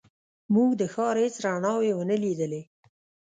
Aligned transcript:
موږ 0.53 0.69
د 0.81 0.83
ښار 0.93 1.15
هېڅ 1.23 1.35
رڼاوې 1.45 1.91
ونه 1.95 2.15
لیدلې. 2.23 2.61